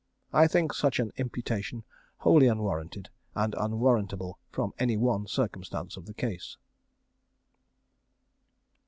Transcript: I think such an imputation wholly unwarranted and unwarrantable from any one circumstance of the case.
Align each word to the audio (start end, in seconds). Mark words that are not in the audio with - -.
I 0.33 0.47
think 0.47 0.73
such 0.73 0.97
an 0.97 1.11
imputation 1.17 1.83
wholly 2.17 2.47
unwarranted 2.47 3.09
and 3.35 3.53
unwarrantable 3.53 4.39
from 4.49 4.73
any 4.79 4.97
one 4.97 5.27
circumstance 5.27 5.95
of 5.95 6.07
the 6.07 6.15
case. 6.15 6.57